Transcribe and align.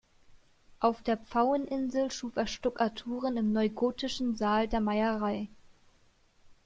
Auf 0.79 1.03
der 1.03 1.15
Pfaueninsel 1.15 2.09
schuf 2.09 2.35
er 2.35 2.47
Stuckaturen 2.47 3.37
im 3.37 3.53
neugotischen 3.53 4.35
Saal 4.35 4.67
der 4.67 4.79
Meierei. 4.81 5.47